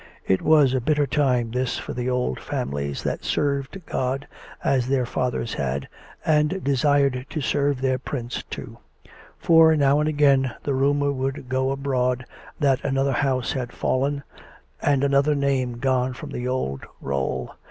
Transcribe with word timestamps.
It 0.25 0.41
was 0.41 0.73
a 0.73 0.81
bitter 0.81 1.05
time, 1.05 1.51
this, 1.51 1.77
for 1.77 1.93
the 1.93 2.09
old 2.09 2.39
families 2.39 3.03
that 3.03 3.23
served 3.23 3.85
God 3.85 4.27
as 4.63 4.87
their 4.87 5.05
fathers 5.05 5.53
had, 5.53 5.87
and 6.25 6.63
desired 6.63 7.27
to 7.29 7.39
serve 7.39 7.79
their 7.81 7.99
prince 7.99 8.41
too; 8.49 8.79
for, 9.37 9.75
now 9.75 9.99
and 9.99 10.09
again, 10.09 10.55
the 10.63 10.73
rumour 10.73 11.11
would 11.11 11.47
go 11.49 11.69
abroad 11.69 12.25
that 12.59 12.83
another 12.83 13.13
house 13.13 13.51
had 13.51 13.71
fallen, 13.71 14.23
and 14.81 15.03
another 15.03 15.35
name 15.35 15.77
gone 15.77 16.13
from 16.13 16.31
the 16.31 16.47
old 16.47 16.81
roll. 16.99 17.53